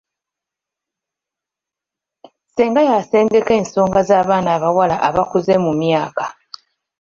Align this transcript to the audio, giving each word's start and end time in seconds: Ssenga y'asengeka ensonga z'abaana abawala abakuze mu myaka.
Ssenga 2.49 2.81
y'asengeka 2.89 3.51
ensonga 3.59 3.99
z'abaana 4.07 4.49
abawala 4.57 4.95
abakuze 5.07 5.53
mu 5.63 5.71
myaka. 5.81 6.25